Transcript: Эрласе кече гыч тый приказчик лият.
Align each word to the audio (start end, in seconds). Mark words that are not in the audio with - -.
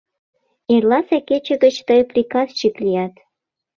Эрласе 0.73 1.17
кече 1.27 1.55
гыч 1.63 1.75
тый 1.87 2.01
приказчик 2.11 2.75
лият. 2.85 3.13